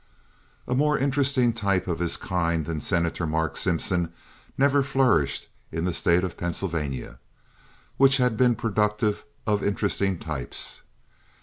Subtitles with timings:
[0.67, 4.11] A more interesting type of his kind than Senator Mark Simpson
[4.57, 7.19] never flourished in the State of Pennsylvania,
[7.97, 10.81] which has been productive of interesting types.